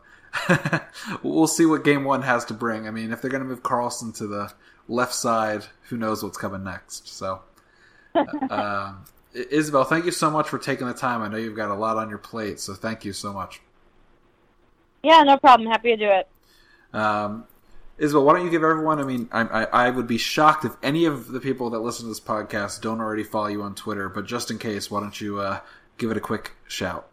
[1.22, 2.86] we'll see what game one has to bring.
[2.86, 4.52] I mean, if they're going to move Carlson to the
[4.90, 7.08] left side, who knows what's coming next?
[7.08, 7.40] So.
[8.14, 8.94] Uh,
[9.32, 11.22] Isabelle, thank you so much for taking the time.
[11.22, 13.60] I know you've got a lot on your plate, so thank you so much.
[15.02, 15.70] Yeah, no problem.
[15.70, 16.28] Happy to do it.
[16.92, 17.44] Um,
[17.98, 18.98] Isabelle, why don't you give everyone?
[18.98, 22.06] I mean, I, I, I, would be shocked if any of the people that listen
[22.06, 24.08] to this podcast don't already follow you on Twitter.
[24.08, 25.60] But just in case, why don't you uh,
[25.98, 27.06] give it a quick shout?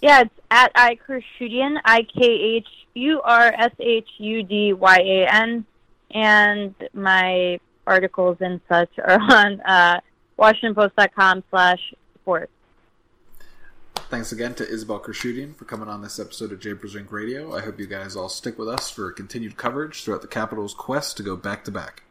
[0.00, 5.26] Yeah, it's at iKhurshudyan, I K H U R S H U D Y A
[5.26, 5.66] N,
[6.10, 10.00] and my articles and such are on uh,
[10.38, 12.52] WashingtonPost.com slash sports.
[14.10, 17.54] Thanks again to Isabelle Khurshudyan for coming on this episode of Japers Rink Radio.
[17.54, 21.18] I hope you guys all stick with us for continued coverage throughout the Capitals' quest
[21.18, 22.04] to go back to back.